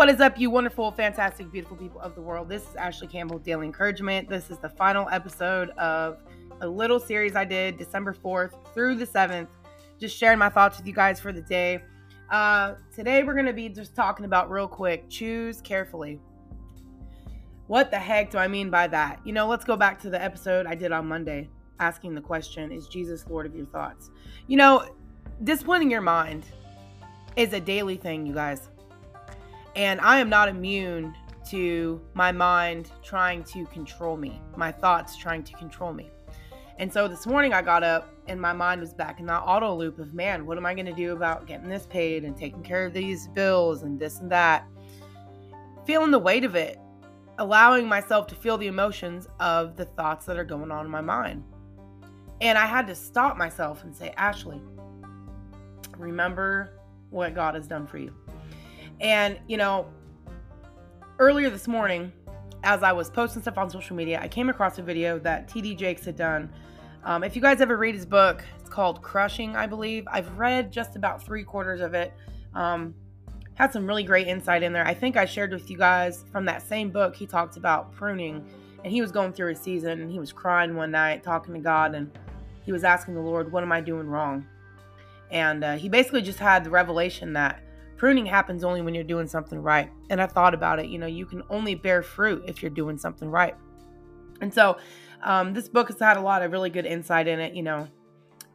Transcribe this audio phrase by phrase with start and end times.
[0.00, 2.48] What is up, you wonderful, fantastic, beautiful people of the world?
[2.48, 4.30] This is Ashley Campbell, Daily Encouragement.
[4.30, 6.16] This is the final episode of
[6.62, 9.48] a little series I did December 4th through the 7th,
[9.98, 11.82] just sharing my thoughts with you guys for the day.
[12.30, 16.18] Uh, today, we're going to be just talking about real quick choose carefully.
[17.66, 19.20] What the heck do I mean by that?
[19.22, 22.72] You know, let's go back to the episode I did on Monday asking the question
[22.72, 24.08] Is Jesus Lord of your thoughts?
[24.46, 24.96] You know,
[25.44, 26.46] disciplining your mind
[27.36, 28.70] is a daily thing, you guys.
[29.80, 31.14] And I am not immune
[31.48, 36.10] to my mind trying to control me, my thoughts trying to control me.
[36.78, 39.74] And so this morning I got up and my mind was back in that auto
[39.74, 42.62] loop of, man, what am I going to do about getting this paid and taking
[42.62, 44.66] care of these bills and this and that?
[45.86, 46.78] Feeling the weight of it,
[47.38, 51.00] allowing myself to feel the emotions of the thoughts that are going on in my
[51.00, 51.42] mind.
[52.42, 54.60] And I had to stop myself and say, Ashley,
[55.96, 58.14] remember what God has done for you.
[59.00, 59.86] And, you know,
[61.18, 62.12] earlier this morning,
[62.62, 65.76] as I was posting stuff on social media, I came across a video that TD
[65.76, 66.50] Jakes had done.
[67.04, 70.06] Um, if you guys ever read his book, it's called Crushing, I believe.
[70.10, 72.12] I've read just about three quarters of it.
[72.54, 72.94] Um,
[73.54, 74.86] had some really great insight in there.
[74.86, 78.44] I think I shared with you guys from that same book, he talked about pruning
[78.82, 81.60] and he was going through a season and he was crying one night talking to
[81.60, 82.10] God and
[82.64, 84.46] he was asking the Lord, What am I doing wrong?
[85.30, 87.62] And uh, he basically just had the revelation that
[88.00, 89.90] pruning happens only when you're doing something right.
[90.08, 92.96] And I thought about it, you know, you can only bear fruit if you're doing
[92.96, 93.54] something right.
[94.40, 94.78] And so
[95.22, 97.86] um, this book has had a lot of really good insight in it, you know,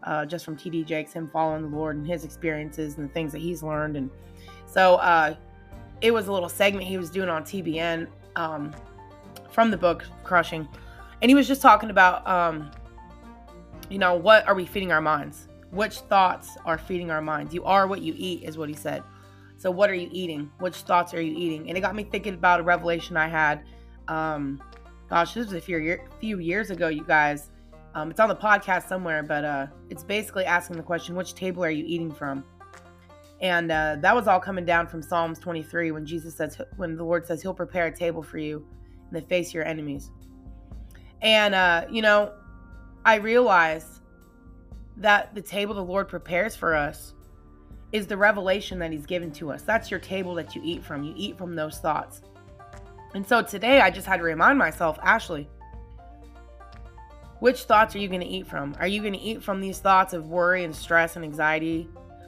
[0.02, 3.32] uh, just from TD Jakes, him following the Lord and his experiences and the things
[3.34, 3.98] that he's learned.
[3.98, 4.10] And
[4.66, 5.36] so uh,
[6.02, 8.74] it was a little segment he was doing on TBN um,
[9.52, 10.68] from the book Crushing.
[11.22, 12.72] And he was just talking about, um,
[13.92, 15.50] you know, what are we feeding our minds?
[15.70, 17.54] Which thoughts are feeding our minds?
[17.54, 19.04] You are what you eat, is what he said.
[19.58, 20.52] So, what are you eating?
[20.60, 21.70] Which thoughts are you eating?
[21.70, 23.64] And it got me thinking about a revelation I had.
[24.08, 24.62] Um,
[25.10, 27.52] gosh, this was a few, few years ago, you guys.
[27.94, 31.64] Um, it's on the podcast somewhere, but uh, it's basically asking the question, which table
[31.64, 32.44] are you eating from?
[33.42, 37.04] And uh, that was all coming down from Psalms 23 when Jesus says, when the
[37.04, 38.66] Lord says, He'll prepare a table for you
[39.10, 40.12] in the face of your enemies.
[41.22, 42.34] And, uh, you know,
[43.06, 44.02] I realized
[44.98, 47.14] that the table the Lord prepares for us
[47.96, 49.62] is the revelation that He's given to us.
[49.62, 51.04] That's your table that you eat from.
[51.04, 52.22] You eat from those thoughts.
[53.14, 55.48] And so today I just had to remind myself, Ashley,
[57.40, 58.76] which thoughts are you going to eat from?
[58.80, 61.88] Are you going to eat from these thoughts of worry and stress and anxiety?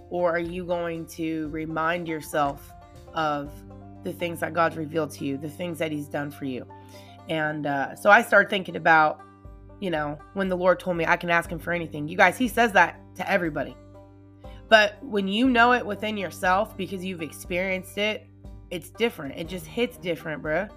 [0.09, 2.71] Or are you going to remind yourself
[3.13, 3.51] of
[4.03, 6.65] the things that God's revealed to you, the things that He's done for you?
[7.27, 9.21] And uh, so I started thinking about
[9.79, 12.07] you know, when the Lord told me I can ask Him for anything.
[12.07, 13.75] You guys, He says that to everybody.
[14.69, 18.27] But when you know it within yourself because you've experienced it,
[18.69, 19.37] it's different.
[19.37, 20.69] It just hits different, bruh.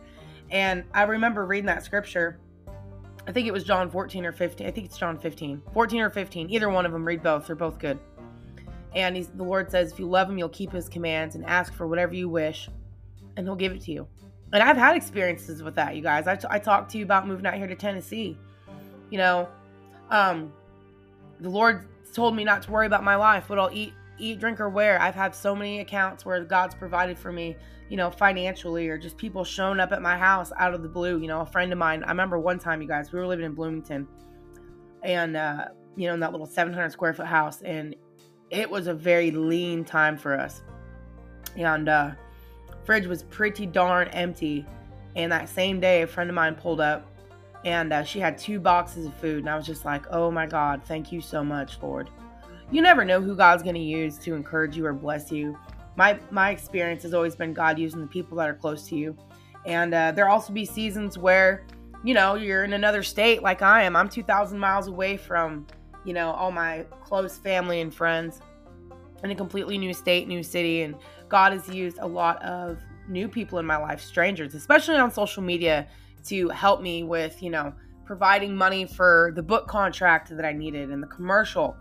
[0.50, 2.38] And I remember reading that scripture.
[3.26, 4.66] I think it was John 14 or 15.
[4.66, 5.62] I think it's John 15.
[5.72, 6.50] 14 or 15.
[6.50, 7.46] Either one of them, read both.
[7.46, 7.98] They're both good.
[8.94, 11.86] And the Lord says, if you love him, you'll keep his commands and ask for
[11.86, 12.68] whatever you wish,
[13.36, 14.08] and he'll give it to you.
[14.52, 16.26] And I've had experiences with that, you guys.
[16.26, 18.36] I, t- I talked to you about moving out here to Tennessee
[19.10, 19.48] you know,
[20.10, 20.52] um,
[21.40, 24.60] the Lord told me not to worry about my life, what I'll eat, eat, drink,
[24.60, 25.00] or wear.
[25.00, 27.56] I've had so many accounts where God's provided for me,
[27.88, 31.20] you know, financially, or just people showing up at my house out of the blue.
[31.20, 33.44] You know, a friend of mine, I remember one time, you guys, we were living
[33.44, 34.06] in Bloomington,
[35.02, 35.66] and uh,
[35.96, 37.94] you know, in that little 700 square foot house, and
[38.50, 40.62] it was a very lean time for us,
[41.56, 42.12] and uh,
[42.84, 44.66] fridge was pretty darn empty.
[45.16, 47.04] And that same day, a friend of mine pulled up
[47.64, 50.46] and uh, she had two boxes of food and i was just like oh my
[50.46, 52.10] god thank you so much lord.
[52.70, 55.58] You never know who god's going to use to encourage you or bless you.
[55.96, 59.16] My my experience has always been god using the people that are close to you.
[59.66, 61.66] And uh, there also be seasons where
[62.04, 63.96] you know you're in another state like i am.
[63.96, 65.66] I'm 2000 miles away from
[66.04, 68.40] you know all my close family and friends
[69.22, 70.94] in a completely new state new city and
[71.28, 75.42] god has used a lot of new people in my life strangers especially on social
[75.42, 75.86] media
[76.26, 77.72] to help me with, you know,
[78.04, 81.76] providing money for the book contract that I needed and the commercial.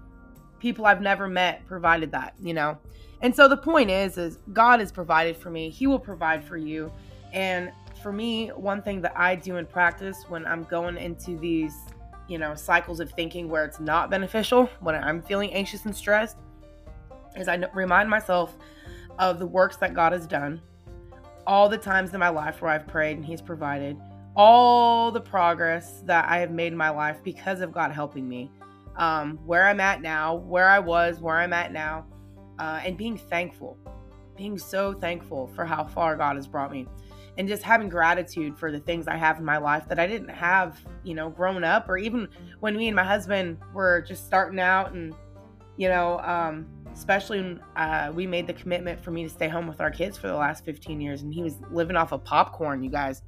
[0.60, 2.78] People I've never met provided that, you know.
[3.22, 5.70] And so the point is is God has provided for me.
[5.70, 6.92] He will provide for you.
[7.34, 7.72] And
[8.02, 11.76] for me, one thing that I do in practice when I'm going into these,
[12.28, 16.38] you know, cycles of thinking where it's not beneficial, when I'm feeling anxious and stressed,
[17.36, 18.56] is I remind myself
[19.18, 20.62] of the works that God has done,
[21.46, 23.98] all the times in my life where I've prayed and He's provided,
[24.40, 28.50] all the progress that I have made in my life because of God helping me.
[28.96, 32.06] Um, where I'm at now, where I was, where I'm at now,
[32.58, 33.78] uh, and being thankful.
[34.38, 36.88] being so thankful for how far God has brought me
[37.38, 40.30] and just having gratitude for the things I have in my life that I didn't
[40.30, 42.30] have, you know, growing up, or even
[42.62, 45.14] when me and my husband were just starting out, and
[45.76, 49.68] you know, um, especially when uh, we made the commitment for me to stay home
[49.68, 52.82] with our kids for the last 15 years, and he was living off of popcorn,
[52.82, 53.22] you guys.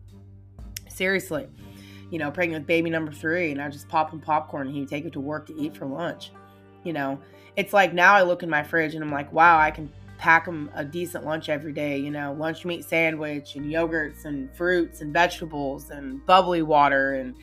[1.01, 1.47] Seriously,
[2.11, 4.87] you know, pregnant with baby number three, and I just pop him popcorn, and he'd
[4.87, 6.31] take it to work to eat for lunch.
[6.83, 7.19] You know,
[7.55, 10.45] it's like now I look in my fridge and I'm like, wow, I can pack
[10.45, 15.01] them a decent lunch every day, you know, lunch meat sandwich and yogurts and fruits
[15.01, 17.33] and vegetables and bubbly water and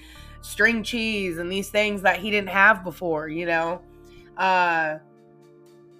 [0.40, 3.82] string cheese and these things that he didn't have before, you know.
[4.36, 4.98] Uh,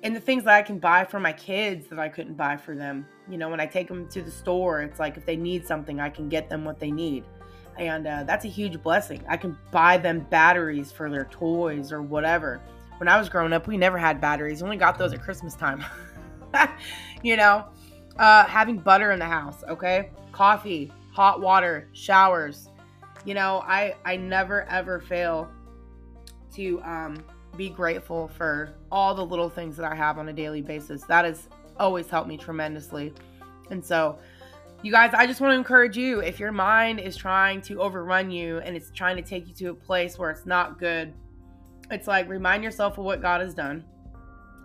[0.05, 2.77] and the things that I can buy for my kids that I couldn't buy for
[2.77, 3.05] them.
[3.29, 5.99] You know, when I take them to the store, it's like if they need something,
[5.99, 7.25] I can get them what they need.
[7.79, 9.25] And uh, that's a huge blessing.
[9.29, 12.61] I can buy them batteries for their toys or whatever.
[12.99, 14.63] When I was growing up, we never had batteries.
[14.63, 15.85] We only got those at Christmas time.
[17.23, 17.67] you know,
[18.19, 20.11] uh, having butter in the house, okay?
[20.33, 22.69] Coffee, hot water, showers.
[23.25, 25.49] You know, I I never ever fail
[26.55, 27.25] to um,
[27.57, 31.03] be grateful for all the little things that I have on a daily basis.
[31.05, 31.49] That has
[31.79, 33.13] always helped me tremendously.
[33.71, 34.19] And so,
[34.83, 38.31] you guys, I just want to encourage you if your mind is trying to overrun
[38.31, 41.13] you and it's trying to take you to a place where it's not good,
[41.91, 43.85] it's like remind yourself of what God has done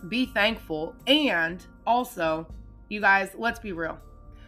[0.09, 0.95] be thankful.
[1.07, 2.47] And also,
[2.89, 3.97] you guys, let's be real.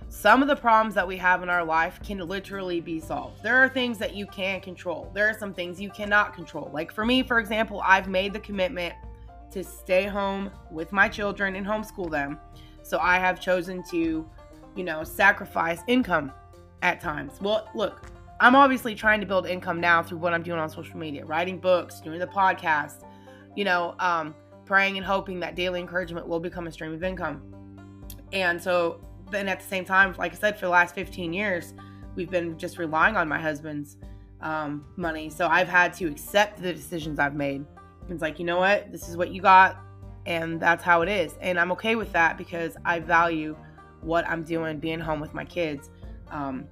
[0.10, 3.42] Some of the problems that we have in our life can literally be solved.
[3.42, 6.70] There are things that you can control, there are some things you cannot control.
[6.74, 8.94] Like for me, for example, I've made the commitment
[9.52, 12.40] to stay home with my children and homeschool them.
[12.84, 14.30] So I have chosen to,
[14.76, 16.32] you know, sacrifice income
[16.82, 17.34] at times.
[17.42, 20.98] Well, look, I'm obviously trying to build income now through what I'm doing on social
[20.98, 23.06] media, writing books, doing the podcast,
[23.56, 24.36] you know, um,
[24.66, 27.42] praying and hoping that daily encouragement will become a stream of income.
[28.34, 29.00] And so
[29.32, 31.74] then at the same time, like I said, for the last 15 years,
[32.16, 33.98] we've been just relying on my husband's
[34.42, 35.30] um, money.
[35.30, 37.66] So I've had to accept the decisions I've made.
[38.10, 38.92] It's like, you know what?
[38.92, 39.78] This is what you got.
[40.26, 41.38] And that's how it is.
[41.40, 43.56] And I'm okay with that because I value
[44.06, 45.90] what I'm doing, being home with my kids.
[46.30, 46.68] Um,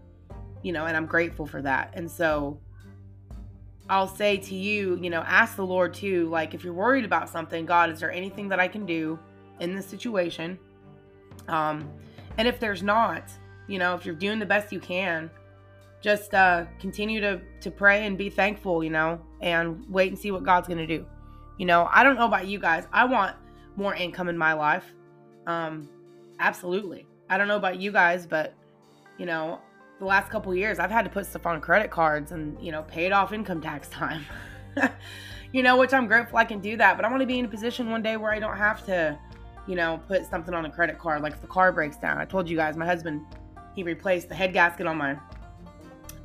[0.62, 1.92] you know, and I'm grateful for that.
[1.94, 2.58] And so
[3.90, 7.30] I'll say to you, you know, ask the Lord too, like if you're worried about
[7.30, 9.20] something, God, is there anything that I can do
[9.60, 10.58] in this situation?
[11.48, 11.90] Um,
[12.38, 13.30] and if there's not,
[13.68, 15.30] you know, if you're doing the best you can,
[16.02, 20.32] just uh, continue to to pray and be thankful, you know, and wait and see
[20.32, 21.06] what God's gonna do.
[21.58, 22.88] You know, I don't know about you guys.
[22.92, 23.36] I want
[23.76, 24.86] more income in my life.
[25.48, 25.90] Um,
[26.40, 27.06] absolutely.
[27.34, 28.54] I don't know about you guys, but
[29.18, 29.60] you know,
[29.98, 32.84] the last couple years, I've had to put stuff on credit cards and, you know,
[32.84, 34.24] pay it off income tax time.
[35.52, 36.96] you know, which I'm grateful I can do that.
[36.96, 39.18] But I want to be in a position one day where I don't have to,
[39.68, 41.24] you know, put something on a credit card.
[41.24, 42.20] Like if the car breaks down.
[42.20, 43.26] I told you guys, my husband,
[43.76, 45.18] he replaced the head gasket on my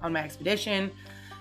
[0.02, 0.90] on my expedition.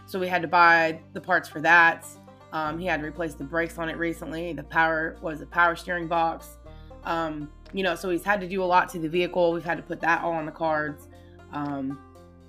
[0.06, 2.06] So we had to buy the parts for that.
[2.54, 4.54] Um, he had to replace the brakes on it recently.
[4.54, 6.58] The power was a power steering box.
[7.04, 9.52] Um, you know, so he's had to do a lot to the vehicle.
[9.52, 11.08] We've had to put that all on the cards.
[11.52, 12.00] Um,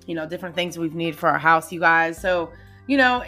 [0.05, 2.19] you know, different things we've needed for our house, you guys.
[2.19, 2.51] So,
[2.87, 3.23] you know,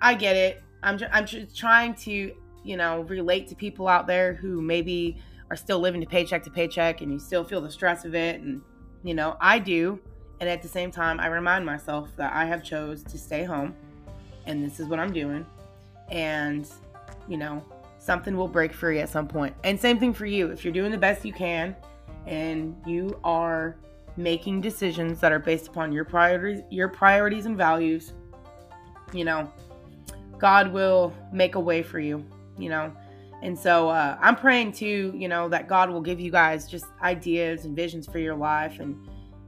[0.00, 0.62] I get it.
[0.82, 5.18] I'm just, I'm just trying to, you know, relate to people out there who maybe
[5.50, 8.40] are still living to paycheck to paycheck and you still feel the stress of it
[8.40, 8.62] and
[9.02, 9.98] you know, I do.
[10.40, 13.74] And at the same time, I remind myself that I have chose to stay home
[14.46, 15.44] and this is what I'm doing.
[16.08, 16.66] And
[17.28, 17.64] you know,
[18.00, 19.54] something will break free at some point.
[19.62, 20.48] And same thing for you.
[20.48, 21.76] If you're doing the best you can
[22.26, 23.76] and you are
[24.16, 28.12] making decisions that are based upon your priorities your priorities and values
[29.12, 29.50] you know
[30.38, 32.24] god will make a way for you
[32.58, 32.92] you know
[33.42, 36.86] and so uh, i'm praying too you know that god will give you guys just
[37.02, 38.96] ideas and visions for your life and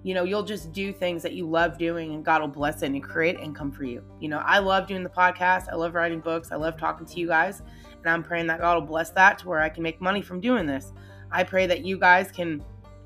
[0.02, 2.86] you know you'll just do things that you love doing and god will bless it
[2.86, 6.20] and create income for you you know i love doing the podcast i love writing
[6.20, 7.62] books i love talking to you guys
[7.98, 10.40] and i'm praying that god will bless that to where i can make money from
[10.40, 10.92] doing this
[11.30, 12.62] i pray that you guys can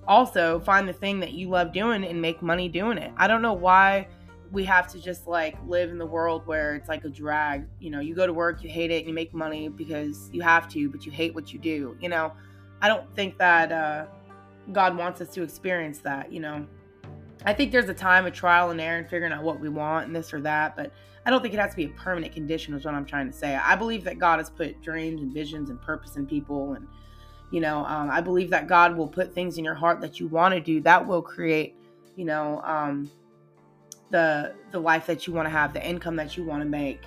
[0.08, 3.12] also find the thing that you love doing and make money doing it.
[3.16, 4.08] I don't know why
[4.52, 7.66] we have to just like live in the world where it's like a drag.
[7.80, 10.40] You know, you go to work, you hate it, and you make money because you
[10.42, 11.96] have to, but you hate what you do.
[12.00, 12.32] You know,
[12.80, 14.06] I don't think that uh,
[14.72, 16.32] God wants us to experience that.
[16.32, 16.66] You know,
[17.44, 20.06] I think there's a time of trial and error and figuring out what we want
[20.06, 20.92] and this or that, but
[21.24, 23.36] I don't think it has to be a permanent condition, is what I'm trying to
[23.36, 23.56] say.
[23.56, 26.86] I believe that God has put dreams and visions and purpose in people and
[27.50, 30.26] you know um, i believe that god will put things in your heart that you
[30.28, 31.74] want to do that will create
[32.16, 33.10] you know um,
[34.10, 37.02] the the life that you want to have the income that you want to make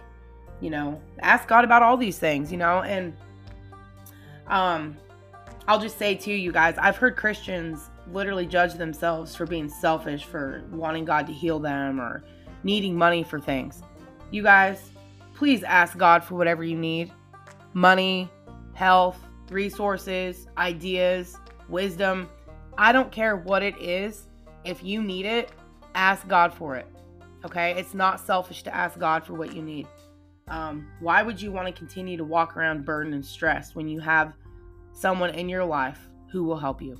[0.61, 3.13] you know ask god about all these things you know and
[4.47, 4.97] um
[5.69, 10.23] i'll just say to you guys i've heard christians literally judge themselves for being selfish,
[10.25, 12.23] for wanting God to heal them, or
[12.63, 13.81] needing money for things.
[14.31, 14.91] You guys,
[15.33, 17.11] please ask God for whatever you need
[17.73, 18.29] money,
[18.73, 19.19] health,
[19.51, 22.27] resources, ideas, wisdom.
[22.77, 24.27] I don't care what it is.
[24.65, 25.51] If you need it,
[25.93, 26.87] ask God for it.
[27.45, 27.73] Okay?
[27.77, 29.87] It's not selfish to ask God for what you need.
[30.47, 33.99] Um, why would you want to continue to walk around burdened and stressed when you
[33.99, 34.33] have
[34.99, 36.97] someone in your life who will help you?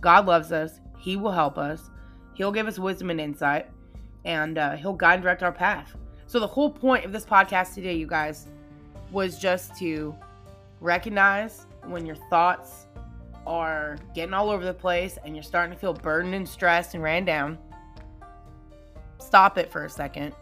[0.00, 0.80] God loves us.
[0.98, 1.90] He will help us.
[2.34, 3.66] He'll give us wisdom and insight,
[4.24, 5.96] and uh, He'll guide and direct our path.
[6.26, 8.46] So, the whole point of this podcast today, you guys,
[9.10, 10.14] was just to
[10.80, 12.86] recognize when your thoughts
[13.46, 17.02] are getting all over the place and you're starting to feel burdened and stressed and
[17.02, 17.58] ran down.
[19.18, 20.34] Stop it for a second.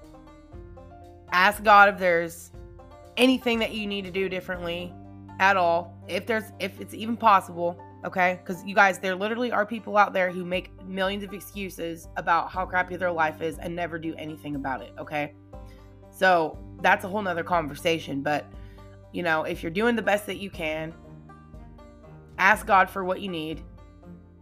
[1.31, 2.51] Ask God if there's
[3.17, 4.93] anything that you need to do differently
[5.39, 5.95] at all.
[6.09, 8.41] If there's if it's even possible, okay?
[8.45, 12.51] Cuz you guys there literally are people out there who make millions of excuses about
[12.51, 15.35] how crappy their life is and never do anything about it, okay?
[16.11, 18.51] So, that's a whole nother conversation, but
[19.13, 20.95] you know, if you're doing the best that you can,
[22.39, 23.63] ask God for what you need,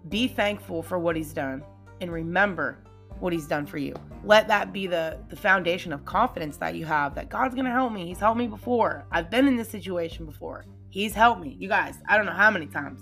[0.08, 1.64] be thankful for what He's done,
[2.00, 2.78] and remember
[3.24, 3.94] what He's done for you.
[4.22, 7.92] Let that be the, the foundation of confidence that you have that God's gonna help
[7.92, 8.06] me.
[8.06, 9.06] He's helped me before.
[9.10, 10.64] I've been in this situation before.
[10.90, 11.56] He's helped me.
[11.58, 13.00] You guys, I don't know how many times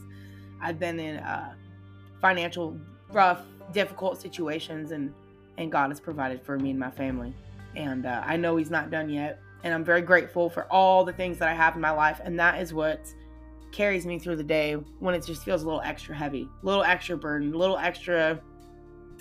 [0.61, 1.55] I've been in uh,
[2.21, 2.79] financial,
[3.11, 5.13] rough, difficult situations, and
[5.59, 7.35] and God has provided for me and my family.
[7.77, 11.13] And uh, I know He's not done yet and I'm very grateful for all the
[11.13, 12.21] things that I have in my life.
[12.25, 13.13] And that is what
[13.71, 16.83] carries me through the day when it just feels a little extra heavy, a little
[16.83, 18.41] extra burden, a little extra,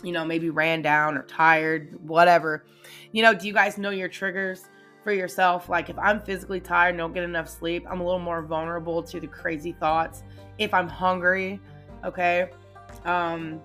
[0.04, 2.66] you know, maybe ran down or tired, whatever.
[3.12, 4.66] You know, do you guys know your triggers
[5.04, 5.70] for yourself?
[5.70, 9.20] Like if I'm physically tired, don't get enough sleep, I'm a little more vulnerable to
[9.20, 10.24] the crazy thoughts.
[10.58, 11.60] If I'm hungry,
[12.06, 12.50] okay.
[13.06, 13.62] Um,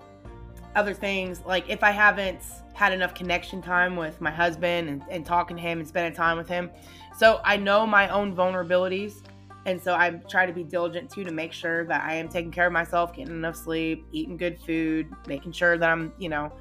[0.75, 2.41] other things like if I haven't
[2.73, 6.37] had enough connection time with my husband and, and talking to him and spending time
[6.37, 6.69] with him.
[7.17, 9.23] So I know my own vulnerabilities.
[9.67, 12.51] And so I try to be diligent too to make sure that I am taking
[12.51, 16.53] care of myself, getting enough sleep, eating good food, making sure that I'm, you know,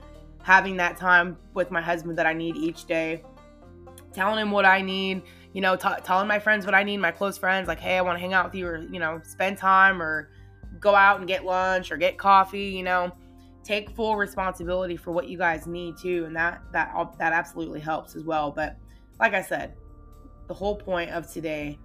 [0.43, 3.23] having that time with my husband that I need each day,
[4.13, 5.23] telling him what I need,
[5.53, 8.03] you know, t- telling my friends what I need, my close friends, like, hey, I
[8.03, 10.29] want to hang out with you or, you know, spend time or
[10.81, 13.13] go out and get lunch or get coffee, you know.
[13.63, 18.17] Take full responsibility for what you guys need too and that that that absolutely helps
[18.17, 18.51] as well.
[18.51, 18.77] But
[19.19, 19.75] like i said
[20.47, 21.79] the whole point of today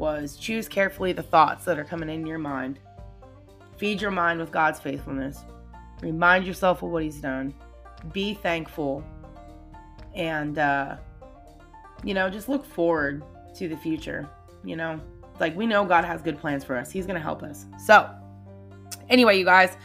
[0.00, 2.78] was choose carefully the thoughts that are coming in your mind
[3.76, 5.40] feed your mind with god's faithfulness
[6.00, 7.54] remind yourself of what he's done
[8.12, 9.04] be thankful
[10.14, 10.96] and uh
[12.02, 13.22] you know just look forward
[13.54, 14.26] to the future
[14.64, 14.98] you know
[15.38, 18.08] like we know god has good plans for us he's gonna help us so
[19.10, 19.76] anyway you guys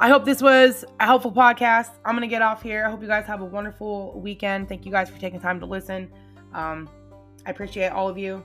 [0.00, 1.90] I hope this was a helpful podcast.
[2.04, 2.84] I'm going to get off here.
[2.84, 4.68] I hope you guys have a wonderful weekend.
[4.68, 6.12] Thank you guys for taking time to listen.
[6.52, 6.90] Um,
[7.46, 8.44] I appreciate all of you,